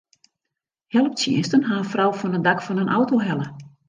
[0.95, 3.47] Helptsjinsten ha in frou fan it dak fan in auto helle.